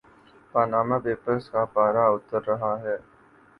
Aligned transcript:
Panama 0.51 0.97
papers 0.99 1.49
کا 1.49 1.65
پارہ 1.73 2.03
اتر 2.07 2.41
رہا 2.47 2.73
ہے۔ 2.83 2.97